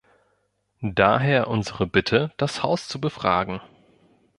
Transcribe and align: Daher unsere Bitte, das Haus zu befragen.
Daher 0.81 1.47
unsere 1.47 1.85
Bitte, 1.85 2.33
das 2.37 2.63
Haus 2.63 2.87
zu 2.87 2.99
befragen. 2.99 3.61